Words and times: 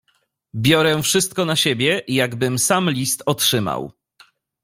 "Biorę 0.55 1.01
wszystko 1.03 1.45
na 1.45 1.55
siebie, 1.55 2.01
jakbym 2.07 2.59
sam 2.59 2.89
list 2.89 3.23
otrzymał." 3.25 3.91